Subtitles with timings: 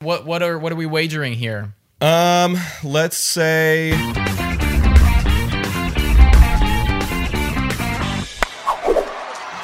[0.00, 1.74] What what are what are we wagering here?
[2.00, 3.90] Um, let's say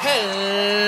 [0.01, 0.84] Hello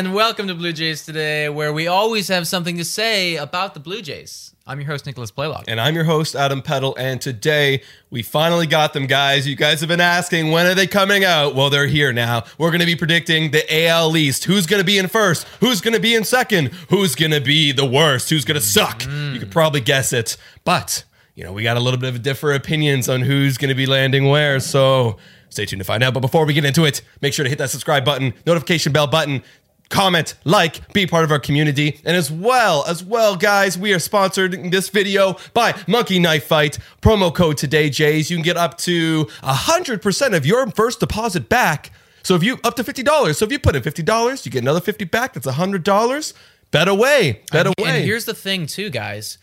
[0.00, 3.80] and welcome to Blue Jays today, where we always have something to say about the
[3.80, 4.54] Blue Jays.
[4.66, 5.64] I'm your host Nicholas Playlock.
[5.68, 9.46] and I'm your host Adam Peddle and today we finally got them guys.
[9.46, 11.54] You guys have been asking when are they coming out?
[11.54, 12.44] Well, they're here now.
[12.56, 14.44] We're going to be predicting the AL East.
[14.44, 15.46] Who's going to be in first?
[15.60, 16.68] Who's going to be in second?
[16.88, 18.30] Who's going to be the worst?
[18.30, 19.00] Who's going to suck?
[19.00, 19.34] Mm.
[19.34, 20.38] You could probably guess it.
[20.64, 23.74] But, you know, we got a little bit of different opinions on who's going to
[23.74, 24.60] be landing where.
[24.60, 25.18] So,
[25.50, 26.14] stay tuned to find out.
[26.14, 29.06] But before we get into it, make sure to hit that subscribe button, notification bell
[29.06, 29.42] button,
[29.90, 32.00] comment, like, be part of our community.
[32.04, 36.44] And as well, as well, guys, we are sponsored in this video by Monkey Knife
[36.44, 36.78] Fight.
[37.02, 38.30] Promo code today, Jays.
[38.30, 41.90] You can get up to 100% of your first deposit back.
[42.22, 43.34] So if you up to $50.
[43.34, 45.34] So if you put in $50, you get another 50 back.
[45.34, 46.32] That's $100.
[46.70, 47.42] Bet away.
[47.50, 47.74] Bet away.
[47.84, 49.38] and here's the thing, too, guys.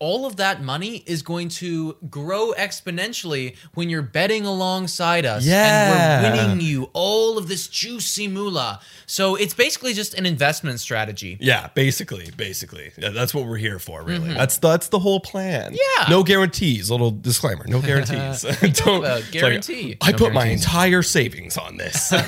[0.00, 5.44] All of that money is going to grow exponentially when you're betting alongside us.
[5.44, 6.20] Yeah.
[6.20, 8.80] And we're winning you all of this juicy moolah.
[9.06, 11.38] So it's basically just an investment strategy.
[11.40, 14.02] Yeah, basically, basically, yeah, that's what we're here for.
[14.02, 14.36] Really, mm-hmm.
[14.36, 15.72] that's that's the whole plan.
[15.72, 16.08] Yeah.
[16.08, 16.90] no guarantees.
[16.90, 18.42] Little disclaimer: no guarantees.
[18.60, 19.96] Don't it's like, guarantee.
[20.02, 22.12] I No put my entire savings on this.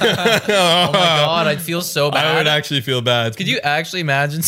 [0.50, 2.24] Oh my God, I'd feel so bad.
[2.26, 3.36] I would actually feel bad.
[3.36, 4.42] Could you actually imagine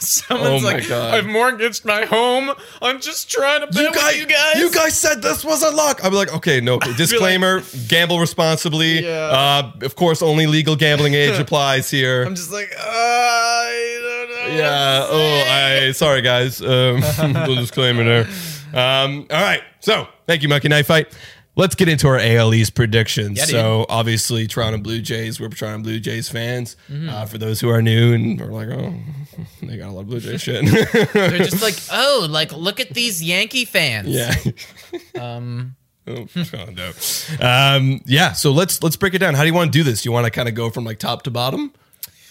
[0.06, 1.14] someone's Oh my like, God.
[1.14, 2.52] I've mortgaged my home.
[2.80, 4.54] I'm just trying to bet You guys, you guys.
[4.56, 6.04] you guys said this was a lock.
[6.04, 6.78] I'm like, okay, no.
[6.96, 9.04] Disclaimer: gamble responsibly.
[9.04, 9.10] Yeah.
[9.10, 12.24] Uh, of course, only legal gambling age applies here.
[12.24, 14.56] I'm just like, uh, I don't know.
[14.56, 15.06] Yeah.
[15.08, 15.86] Oh.
[15.88, 16.60] I sorry guys.
[16.60, 18.28] Um, little disclaimer there.
[18.74, 19.62] Um, all right.
[19.80, 21.12] So thank you, Monkey Knife Fight.
[21.58, 23.36] Let's get into our ALE's predictions.
[23.36, 25.40] Yeah, so obviously, Toronto Blue Jays.
[25.40, 26.76] We're Toronto Blue Jays fans.
[26.88, 27.08] Mm-hmm.
[27.08, 28.94] Uh, for those who are new and are like, oh,
[29.62, 30.64] they got a lot of Blue Jays shit.
[31.12, 34.08] They're just like, oh, like look at these Yankee fans.
[34.08, 34.34] yeah.
[35.20, 35.74] Um,
[36.06, 36.26] Oh,
[36.72, 36.92] no.
[37.40, 38.32] Um, yeah.
[38.32, 39.34] So let's let's break it down.
[39.34, 40.06] How do you want to do this?
[40.06, 41.72] You want to kind of go from like top to bottom?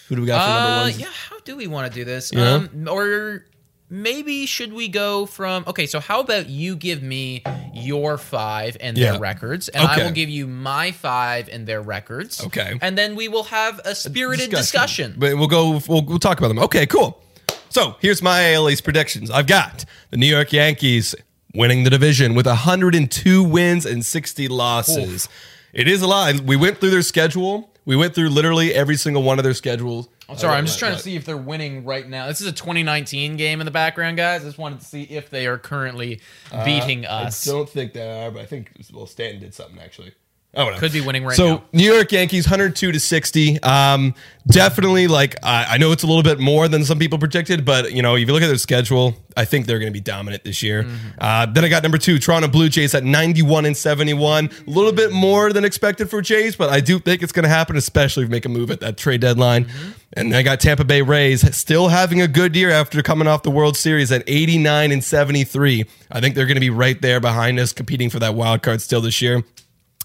[0.08, 0.98] Who do we got for number uh, one?
[0.98, 1.06] yeah.
[1.28, 2.32] How do we want to do this?
[2.32, 2.54] Yeah.
[2.54, 3.44] Um, or
[3.90, 5.64] maybe should we go from?
[5.66, 7.42] Okay, so how about you give me
[7.82, 9.12] your five and Yeah.
[9.12, 12.42] their records, and I will give you my five and their records.
[12.44, 12.78] Okay.
[12.80, 15.14] and then we will have a spirited discussion.
[15.16, 15.80] But we'll go.
[15.88, 16.58] We'll, we'll talk about them.
[16.60, 17.22] Okay, cool.
[17.70, 19.30] So here's my AL East predictions.
[19.30, 21.14] I've got the New York Yankees
[21.54, 25.28] winning the division with 102 wins and 60 losses.
[25.72, 26.40] It is a lot.
[26.40, 27.70] We went through their schedule.
[27.84, 30.08] We went through literally every single one of their schedules.
[30.28, 32.26] I'm sorry, I'm just trying to see if they're winning right now.
[32.26, 34.42] This is a 2019 game in the background, guys.
[34.42, 36.20] I just wanted to see if they are currently
[36.64, 37.46] beating us.
[37.46, 40.12] Uh, I don't think they are, but I think well, Stanton did something actually.
[40.58, 40.80] Oh, whatever.
[40.80, 41.56] Could be winning right so now.
[41.58, 43.62] So New York Yankees 102 to 60.
[43.62, 44.12] Um,
[44.48, 47.92] definitely like I, I know it's a little bit more than some people predicted, but
[47.92, 50.42] you know if you look at their schedule, I think they're going to be dominant
[50.42, 50.82] this year.
[50.82, 51.08] Mm-hmm.
[51.16, 54.46] Uh, then I got number two, Toronto Blue Jays at 91 and 71.
[54.46, 57.48] A little bit more than expected for Jays, but I do think it's going to
[57.48, 59.66] happen, especially if we make a move at that trade deadline.
[59.66, 59.90] Mm-hmm.
[60.14, 63.50] And I got Tampa Bay Rays still having a good year after coming off the
[63.50, 65.84] World Series at 89 and 73.
[66.10, 68.82] I think they're going to be right there behind us, competing for that wild card
[68.82, 69.44] still this year.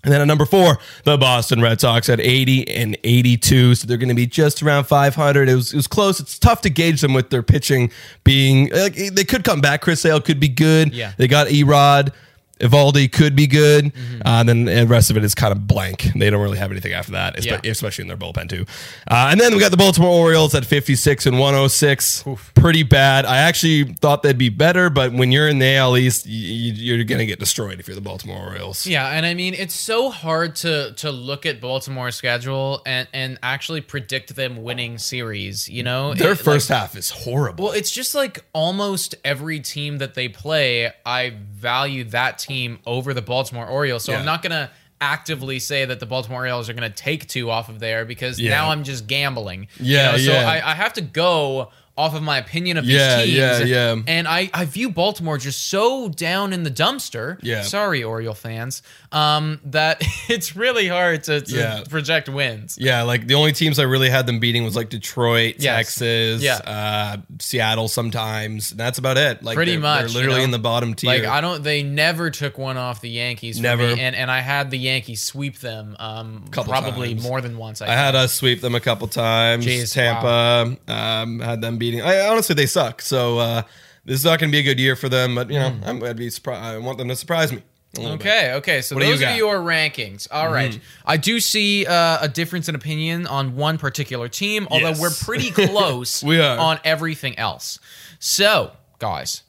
[0.04, 3.76] And then at number four, the Boston Red Sox at 80 and 82.
[3.76, 5.48] So they're going to be just around 500.
[5.48, 6.20] It was, it was close.
[6.20, 7.90] It's tough to gauge them with their pitching
[8.26, 9.82] being, like, they could come back.
[9.82, 10.94] Chris Sale could be good.
[10.94, 11.14] Yeah.
[11.18, 12.12] They got E-Rod.
[12.60, 13.86] Eovaldi could be good.
[13.86, 14.22] Mm-hmm.
[14.26, 16.08] Uh, and then the rest of it is kind of blank.
[16.16, 17.72] They don't really have anything after that, espe- Yeah.
[17.72, 18.66] especially in their bullpen, too.
[19.10, 22.24] Uh, and then we got the Baltimore Orioles at 56 and 106.
[22.56, 23.26] Pretty bad.
[23.26, 27.04] I actually thought they'd be better, but when you're in the AL East, you, you're
[27.04, 28.86] going to get destroyed if you're the Baltimore Orioles.
[28.88, 33.38] Yeah, and I mean it's so hard to to look at Baltimore's schedule and and
[33.44, 35.68] actually predict them winning series.
[35.68, 37.66] You know, Their It- first like- half is horrible.
[37.66, 43.14] Well, it's just like almost every team that they play, I value that team over
[43.14, 44.04] the Baltimore Orioles.
[44.04, 44.20] So Yeah.
[44.20, 44.70] I'm not gonna
[45.02, 48.52] actively say that the Baltimore Orioles are gonna take two off of there because Yeah.
[48.52, 49.68] now I'm just gambling.
[49.80, 50.50] You Yeah, know, So yeah.
[50.50, 53.38] I, I have to go off of my opinion of Yeah, these teams.
[53.70, 54.02] yeah, yeah.
[54.08, 57.38] And I, I view Baltimore just so down in the dumpster.
[57.44, 57.62] Yeah.
[57.62, 58.82] Sorry, Oriole fans.
[59.12, 61.84] Um, that it's really hard to, to Yeah.
[61.88, 62.78] project wins.
[62.82, 65.76] Yeah, like the only teams I really had them beating was like Detroit, Yes.
[65.78, 66.56] Texas, Yeah.
[66.66, 68.72] uh, Seattle sometimes.
[68.72, 69.44] And that's about it.
[69.44, 70.46] Like Pretty they're, much, they're you literally know?
[70.46, 71.12] in the bottom tier.
[71.12, 71.64] Like I don't.
[71.64, 73.60] They never took one off the Yankees.
[73.60, 73.96] Never.
[73.96, 75.96] Me, and and I had the Yankees sweep them.
[76.00, 77.24] Um, Couple probably times.
[77.24, 77.82] more than once.
[77.84, 79.66] I, I had us sweep them a couple times.
[79.66, 82.02] Jeez, Tampa um, had them beating.
[82.02, 83.02] I honestly they suck.
[83.02, 83.62] So uh,
[84.06, 85.36] this is not going to be a good year for them.
[85.36, 86.62] But you know, I'm, I'd be surprised.
[86.64, 87.62] I want them to surprise me.
[87.98, 88.26] little bit.
[88.28, 88.82] Okay, okay.
[88.82, 89.36] So What do you those are?
[89.36, 90.28] Your rankings.
[90.32, 90.80] All right.
[91.06, 95.02] I do see uh, a difference in opinion on one particular team, although Yes.
[95.02, 96.58] we're pretty close We are.
[96.58, 97.80] on everything else.
[98.20, 99.44] So, guys,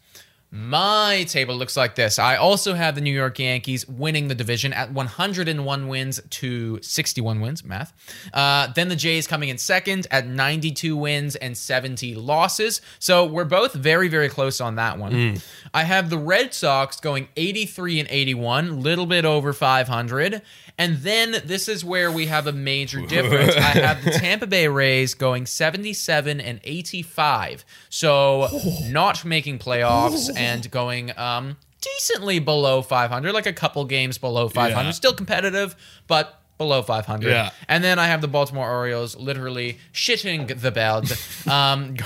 [0.57, 2.17] my table looks like this.
[2.21, 7.41] I also have the New York Yankees winning the division at 101 wins to 61
[7.41, 7.93] wins, math.
[8.33, 12.81] Uh, then the Jays coming in second at 92 wins and 70 losses.
[13.01, 15.41] So we're both very, very close on that one.
[15.75, 20.41] I have the Red Sox going 83 and 81, little bit over 500.
[20.77, 23.57] And then this is where we have a major difference.
[23.57, 27.65] I have the Tampa Bay Rays going 77 and 85.
[27.91, 28.49] So
[28.89, 34.85] not making playoffs and going um decently below 500, like a couple games below 500.
[34.87, 34.91] Yeah.
[34.93, 35.77] Still competitive,
[36.07, 37.29] but below 500.
[37.29, 37.51] Yeah.
[37.69, 41.13] And then I have the Baltimore Orioles literally shitting the bed.
[41.51, 41.97] um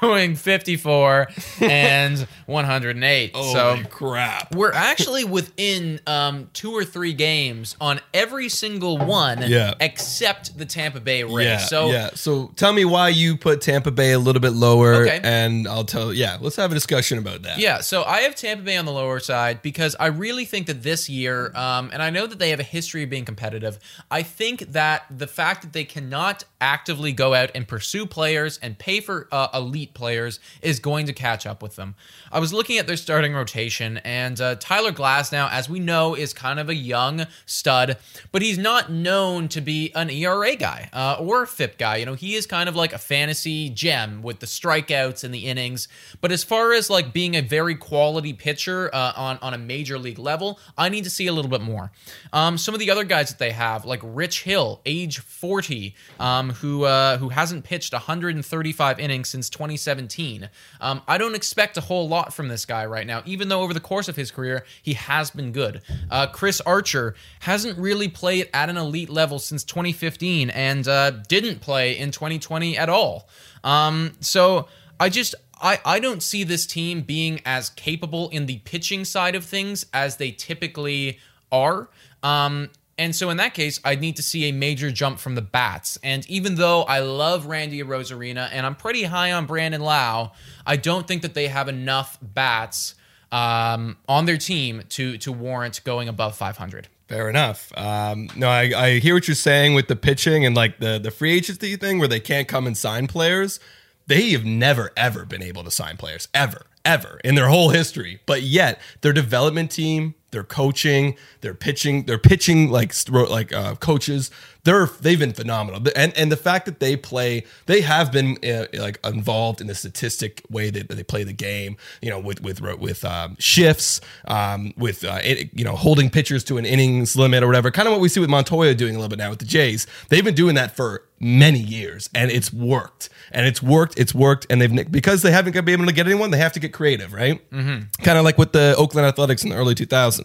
[0.00, 1.28] going 54
[1.60, 3.34] and 108.
[3.34, 4.54] Holy so crap!
[4.54, 9.74] we're actually within um, two or three games on every single one, Yeah.
[9.80, 11.46] except the Tampa Bay Rays.
[11.46, 12.10] Yeah, so yeah.
[12.14, 15.20] So tell me why you put Tampa Bay a little bit lower, Okay.
[15.22, 16.12] and I'll tell.
[16.12, 17.58] Yeah, let's have a discussion about that.
[17.58, 20.82] Yeah, so I have Tampa Bay on the lower side because I really think that
[20.82, 23.78] this year, um, and I know that they have a history of being competitive.
[24.10, 28.78] I think that the fact that they cannot actively go out and pursue players and
[28.78, 31.94] pay for uh, elite players is going to catch up with them.
[32.30, 36.32] I was looking at their starting rotation, and uh, Tyler Glasnow, as we know, is
[36.32, 37.96] kind of a young stud,
[38.32, 41.96] but he's not known to be an ERA guy uh, or a FIP guy.
[41.96, 45.46] You know, he is kind of like a fantasy gem with the strikeouts and the
[45.46, 45.88] innings.
[46.20, 49.98] But as far as like being a very quality pitcher uh, on on a major
[49.98, 51.90] league level, I need to see a little bit more.
[52.32, 56.50] Um, some of the other guys that they have, like Rich Hill, age 40, um,
[56.50, 60.48] who uh, who hasn't pitched 135 innings since 2017.
[60.80, 63.72] Um, I don't expect a whole lot from this guy right now, even though over
[63.72, 65.82] the course of his career he has been good.
[66.10, 71.60] Uh, Chris Archer hasn't really played at an elite level since 2015 and uh, didn't
[71.60, 73.28] play in 2020 at all.
[73.64, 74.68] Um, so
[75.00, 79.34] I just I, I don't see this team being as capable in the pitching side
[79.34, 81.18] of things as they typically
[81.50, 81.88] are.
[82.22, 85.42] Um, and so in that case, I'd need to see a major jump from the
[85.42, 85.98] bats.
[86.02, 90.32] And even though I love Randy Arozarena and I'm pretty high on Brandon Lowe,
[90.66, 92.94] I don't think that they have enough bats
[93.30, 96.88] um, on their team to to warrant going above 500.
[97.08, 97.72] Fair enough.
[97.76, 101.10] Um, no, I, I hear what you're saying with the pitching and like the the
[101.10, 103.60] free agency thing where they can't come and sign players.
[104.06, 108.20] They have never ever been able to sign players ever, ever in their whole history.
[108.26, 114.30] But yet their development team, their coaching, their pitching, their pitching like like uh, coaches,
[114.64, 115.82] they're they've been phenomenal.
[115.96, 119.74] And and the fact that they play, they have been uh, like involved in the
[119.74, 121.76] statistic way that, they play the game.
[122.02, 126.44] You know, with with with um, shifts, um, with uh, it, you know holding pitchers
[126.44, 127.70] to an innings limit or whatever.
[127.70, 129.86] Kind of what we see with Montoyo doing a little bit now with the Jays.
[130.10, 133.08] They've been doing that for many years, and it's worked.
[133.30, 133.98] And it's worked.
[133.98, 134.46] It's worked.
[134.50, 137.12] And they've because they haven't been able to get anyone, they have to get creative,
[137.12, 137.48] right?
[137.50, 138.02] Mm-hmm.
[138.02, 140.17] Kind of like with the Oakland Athletics in the early 2000s.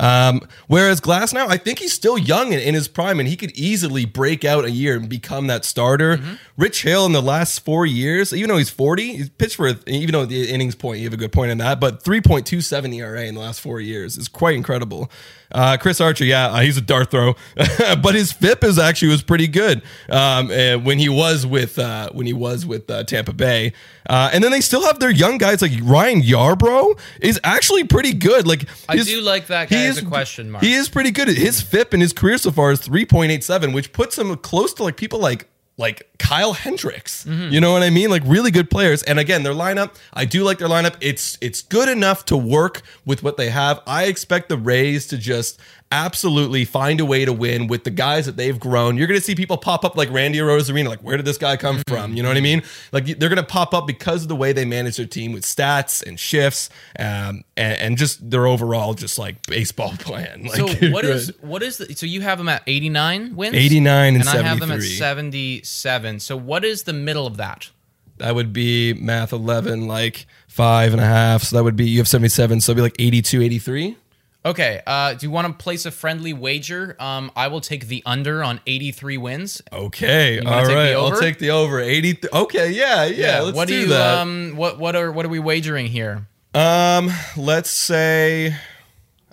[0.00, 3.52] Um, whereas Glasnow, I think he's still young and in his prime, and he could
[3.52, 6.16] easily break out a year and become that starter.
[6.16, 6.34] Mm-hmm.
[6.56, 10.12] Rich Hill in the last four years, even though he's forty, he's pitched for even
[10.12, 12.60] though the innings point, you have a good point on that, but three point two
[12.60, 15.10] seven ERA in the last four years is quite incredible.
[15.54, 17.34] Uh, Chris Archer, yeah, uh, he's a dart throw,
[18.02, 22.08] but his FIP is actually was pretty good um, and when he was with uh,
[22.12, 23.72] when he was with uh, Tampa Bay.
[24.08, 28.12] Uh, and then they still have their young guys like Ryan Yarbrough is actually pretty
[28.12, 28.46] good.
[28.46, 30.62] Like I do like that he guy as is- a question mark.
[30.64, 31.28] He is pretty good.
[31.28, 34.34] His FIP in his career so far is three point eight seven, which puts him
[34.36, 35.48] close to like people like
[35.78, 37.24] like Kyle Hendricks.
[37.24, 37.50] Mm-hmm.
[37.52, 38.10] You know what I mean?
[38.10, 39.02] Like really good players.
[39.02, 40.96] And again, their lineup, I do like their lineup.
[41.00, 43.80] It's it's good enough to work with what they have.
[43.86, 45.58] I expect the Rays to just
[45.92, 48.96] absolutely find a way to win with the guys that they've grown.
[48.96, 50.88] You're going to see people pop up like Randy Arozarena.
[50.88, 52.14] Like, where did this guy come from?
[52.14, 52.62] You know what I mean?
[52.90, 55.44] Like, they're going to pop up because of the way they manage their team with
[55.44, 60.44] stats and shifts um, and, and just their overall, just like baseball plan.
[60.44, 64.14] Like, so what is, what is the so you have them at 89 wins 89
[64.14, 67.70] and and I have them at 77 so what is the middle of that
[68.18, 71.42] That would be math 11, like five and a half.
[71.42, 72.60] So that would be, you have 77.
[72.60, 73.96] So it'd be like 82, 83.
[74.44, 78.02] Okay uh do you want to place a friendly wager um I will take the
[78.04, 80.40] under on 83 wins Okay.
[80.40, 80.92] All right.
[80.94, 82.18] I'll take the over 80.
[82.32, 82.70] Okay.
[82.72, 83.04] Yeah.
[83.06, 83.40] Yeah.
[83.42, 84.18] let's what do, do you that.
[84.18, 88.54] um what what are what are we wagering here Um, let's say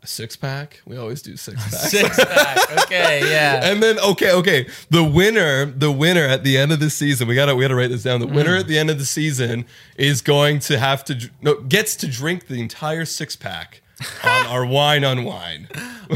[0.01, 0.79] a six pack.
[0.85, 1.89] We always do six packs.
[1.91, 4.69] six pack okay yeah And then okay, okay.
[4.89, 7.89] The winner, the winner at the end of the season, we gotta we gotta write
[7.89, 8.21] this down.
[8.21, 8.59] The winner Mm.
[8.61, 9.65] at the end of the season
[9.97, 13.81] is going to have to no gets to drink the entire six pack
[14.23, 15.67] on our wine on wine.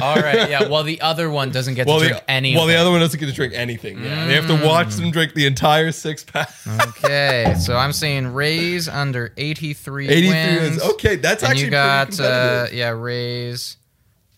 [0.01, 2.69] all right yeah well the other one doesn't get to drink the, any well, of
[2.69, 4.03] the other one doesn't get to drink anything.
[4.03, 6.49] Yeah, they have to watch them drink the entire six pack.
[6.87, 10.61] Okay, so I'm saying Rays under 83, 83 wins.
[10.61, 10.93] wins.
[10.93, 13.77] Okay, that's and actually you got uh, yeah Rays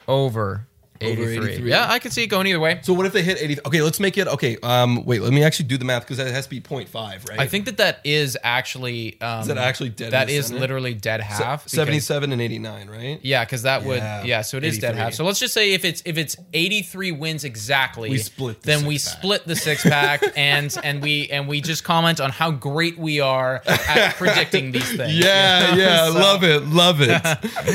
[0.08, 0.68] over
[1.02, 1.38] 83.
[1.38, 1.70] 83.
[1.70, 2.80] Yeah, I can see it going either way.
[2.84, 3.58] So what if they hit 80?
[3.68, 4.28] Okay, let's make it.
[4.28, 7.30] Okay, um, wait, let me actually do the math because that has to be 0.5,
[7.30, 7.40] right?
[7.40, 10.60] I think that that is actually um, Is that actually dead That is center?
[10.60, 11.64] literally dead Se- half.
[11.66, 13.20] because- 77 and 89, right?
[13.24, 14.42] Yeah, because that would Yeah, yeah.
[14.42, 15.14] So it is dead half.
[15.14, 18.86] So let's just say if it's if it's 83 wins exactly, We split the then
[18.86, 19.20] we six-pack.
[19.22, 23.20] split the six pack and and we and we just comment on how great we
[23.20, 25.18] are at predicting these things.
[25.18, 25.84] Yeah, you know?
[25.84, 27.22] yeah, So- love it, love it.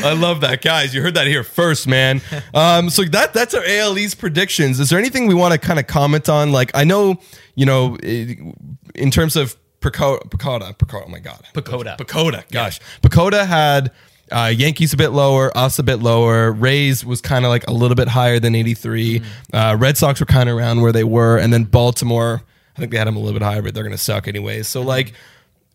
[0.04, 0.94] I love that, guys.
[0.94, 2.20] You heard that here first, man.
[2.54, 4.80] Um, so that that's our ALE's predictions.
[4.80, 6.52] Is there anything we want to kind of comment on?
[6.52, 7.18] Like, I know,
[7.54, 11.04] you know, in terms of PECOTA, PECOTA, PECOTA.
[11.06, 11.96] Oh my god, PECOTA.
[11.98, 12.50] PECOTA.
[12.50, 13.92] Gosh, PECOTA had.
[14.32, 16.52] Uh, Yankees a bit lower, us a bit lower.
[16.52, 19.18] Rays was kind of like a little bit higher than 83.
[19.18, 19.24] Mm.
[19.52, 22.40] Uh, Red Sox were kind of around where they were, and then Baltimore.
[22.76, 24.68] I think they had them a little bit higher, but they're going to suck anyways.
[24.68, 25.14] So like,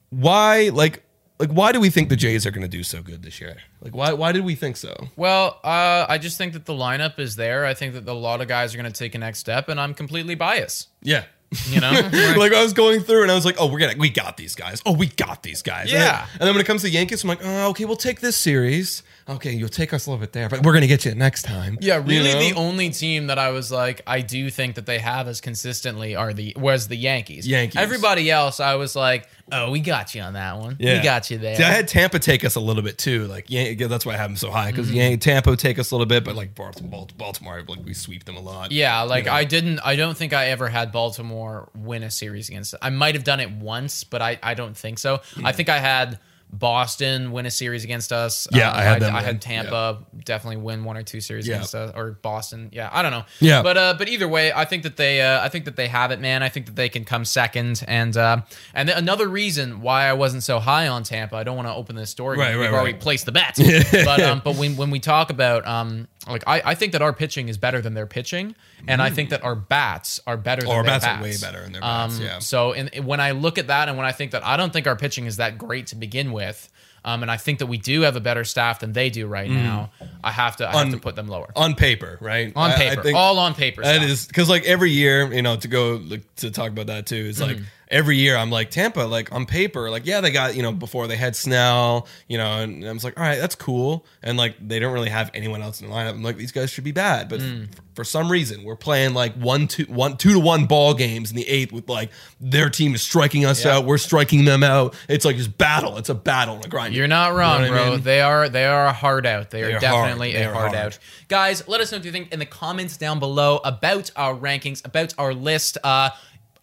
[0.09, 1.03] why like
[1.39, 3.57] like why do we think the Jays are going to do so good this year?
[3.81, 4.93] Like why why did we think so?
[5.15, 7.65] Well, uh, I just think that the lineup is there.
[7.65, 9.79] I think that a lot of guys are going to take a next step, and
[9.79, 10.89] I'm completely biased.
[11.01, 11.23] Yeah.
[11.69, 11.91] You know,
[12.37, 14.55] like I was going through and I was like, oh, we're gonna we got these
[14.55, 14.81] guys.
[14.85, 15.91] Oh, we got these guys.
[15.91, 16.27] And then- Yeah.
[16.33, 19.03] And then, when it comes to Yankees, I'm like, oh, okay, we'll take this series.
[19.29, 21.77] Okay, you'll take us a little bit there, but we're gonna get you next time.
[21.79, 22.39] Yeah, You really, know?
[22.39, 26.15] the only team that I was like, I do think that they have as consistently
[26.15, 27.47] are the was the Yankees.
[27.47, 27.79] Yankees.
[27.79, 30.77] Everybody else, I was like, oh, we got you on that one.
[30.79, 30.97] Yeah.
[30.97, 31.55] We got you there.
[31.55, 33.25] See, I had Tampa take us a little bit too.
[33.27, 35.19] Like, yeah, that's why I have them so high because Mm-hmm.
[35.19, 38.71] Tampa take us a little bit, but like Baltimore, like we sweep them a lot.
[38.71, 39.35] yeah, like You know?
[39.37, 39.79] I didn't.
[39.83, 42.75] I don't think I ever had Baltimore win a series against.
[42.81, 45.21] I might have done it once, but I I don't think so.
[45.43, 46.19] I think I had.
[46.59, 48.47] Boston win a series against us.
[48.51, 51.55] Yeah, Um, I had them I had Tampa definitely win one or two series Yeah.
[51.55, 52.69] against us, or Boston.
[52.71, 53.25] Yeah, I don't know.
[53.39, 53.61] Yeah.
[53.61, 56.11] but uh, but either way, I think that they, uh, I think that they have
[56.11, 56.41] it, man.
[56.43, 58.41] I think that they can come second, and uh,
[58.73, 61.35] and th- another reason why I wasn't so high on Tampa.
[61.35, 62.33] I don't want to open this door.
[62.35, 63.55] Right, right, We've already placed the bet,
[63.91, 67.13] but um, but when when we talk about um, like I, I think that our
[67.13, 68.55] pitching is better than their pitching,
[68.87, 70.61] and I think that our bats are better.
[70.61, 70.75] than Mm.
[70.75, 72.39] Our their bats are way better than their bats, Um, yeah.
[72.39, 74.87] So in, when I look at that, and when I think that I don't think
[74.87, 76.69] our pitching is that great to begin with.
[77.03, 79.47] Um, and I think that we do have a better staff than they do right
[79.47, 79.91] now.
[80.23, 82.51] I have to, I have to put them lower on paper, right?
[82.55, 83.83] on I- I paper, think- all on paper.
[83.83, 87.05] That is because like every year, you know, to go like, to talk about that
[87.05, 87.27] too.
[87.29, 90.61] It's like every year I'm like Tampa, like on paper, like yeah, they got you
[90.63, 94.05] know before they had Snell, you know, and I was like, all right, that's cool,
[94.23, 96.11] and like they don't really have anyone else in the lineup.
[96.11, 99.33] I'm like these guys should be bad, but f- for some reason we're playing like
[99.35, 102.11] one two one two to one ball games in the eighth with like
[102.41, 103.77] their team is striking us Yeah.
[103.77, 104.95] out, we're striking them out.
[105.07, 105.97] It's like just battle.
[105.97, 106.93] It's a battle and a grind.
[106.93, 107.91] You're not wrong, You know what I bro.
[107.95, 108.01] mean?
[108.03, 109.49] They are they are a hard out.
[109.51, 109.81] They, They are are hard.
[109.81, 110.85] definitely They a are hard, hard.
[110.87, 110.99] out.
[111.29, 114.83] Guys, let us know what you think in the comments down below about our rankings,
[114.85, 115.77] about our list.
[115.83, 116.09] Uh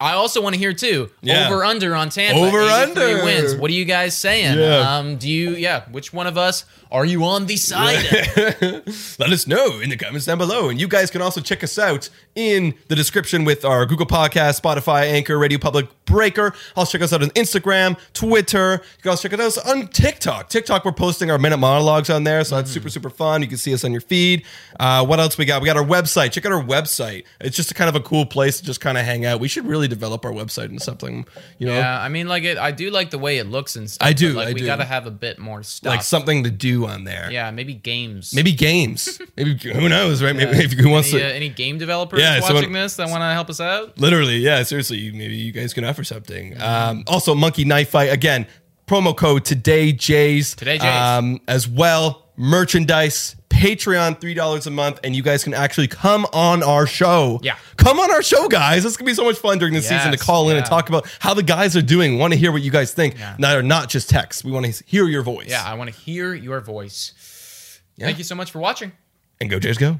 [0.03, 1.09] I also want to hear too.
[1.21, 1.47] Yeah.
[1.47, 2.37] Over under on Tampa.
[2.37, 3.23] Over 83 under.
[3.23, 3.55] wins.
[3.55, 4.59] What are you guys saying?
[4.59, 4.97] Yeah.
[4.97, 5.51] Um, do you?
[5.51, 5.85] Yeah.
[5.91, 8.05] Which one of us are you on the side?
[8.05, 9.17] of?
[9.19, 10.67] Let us know in the comments down below.
[10.67, 14.61] And you guys can also check us out in the description with our Google Podcast,
[14.61, 16.53] Spotify, Anchor, Radio Public, Breaker.
[16.75, 18.73] Also check us out on Instagram, Twitter.
[18.97, 20.49] You can also check us out on TikTok.
[20.49, 23.41] TikTok, we're posting our minute monologues on there, so that's super, super fun.
[23.41, 24.45] You can see us on your feed.
[24.79, 25.61] Uh, what else we got?
[25.61, 26.31] We got our website.
[26.33, 27.23] Check out our website.
[27.39, 29.39] It's just a kind of a cool place to just kind of hang out.
[29.39, 31.25] We should really develop our website into something,
[31.57, 31.99] you know, yeah.
[32.01, 32.57] I mean, like it.
[32.57, 34.07] I do like the way it looks and stuff.
[34.07, 34.65] I do, Like I we do.
[34.65, 35.89] gotta have a bit more stuff.
[35.91, 37.29] like something to do on there.
[37.31, 37.51] Yeah.
[37.51, 38.33] Maybe games.
[38.33, 39.19] Maybe games.
[39.37, 40.35] Maybe who knows, right?
[40.35, 43.09] Maybe if who wants Any, to uh, any game developers Yeah, watching someone- this that
[43.09, 43.97] want to help us out?
[43.99, 46.59] Literally, yeah, seriously, maybe you guys can offer something.
[46.61, 48.47] Um, also, Monkey Knife Fight again,
[48.87, 50.87] promo code today Jays Today Jays.
[50.87, 52.19] um, as well.
[52.67, 57.39] Merchandise, Patreon, three dollars a month, and you guys can actually come on our show.
[57.43, 57.55] Yeah.
[57.83, 58.83] Come on our show, guys.
[58.83, 61.05] This gonna be so much fun during the season to call in and talk about
[61.19, 62.17] how the guys are doing.
[62.17, 63.17] Want to hear what you guys think?
[63.19, 63.35] Yeah.
[63.37, 64.43] Not not just text.
[64.43, 65.49] We want to hear your voice.
[65.49, 65.63] Yeah.
[65.63, 67.81] I want to hear your voice.
[67.99, 68.91] Thank you so much for watching.
[69.39, 69.99] and go Jays, go.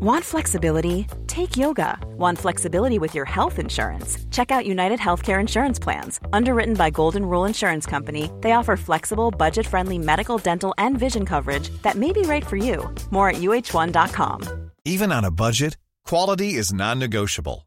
[0.00, 1.06] Want flexibility?
[1.26, 1.98] Take yoga.
[2.18, 4.18] Want flexibility with your health insurance?
[4.30, 6.20] Check out United Healthcare Insurance Plans.
[6.32, 11.24] Underwritten by Golden Rule Insurance Company, they offer flexible, budget friendly medical, dental, and vision
[11.24, 12.92] coverage that may be right for you.
[13.10, 14.70] More at uh1.com.
[14.84, 17.66] Even on a budget, quality is non-negotiable.